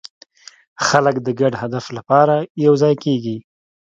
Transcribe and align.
خلک 0.87 1.15
د 1.25 1.27
ګډ 1.39 1.53
هدف 1.63 1.85
لپاره 1.97 2.35
یوځای 2.65 2.93
کېږي. 3.03 3.37